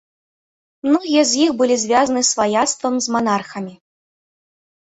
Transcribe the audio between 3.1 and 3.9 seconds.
манархамі.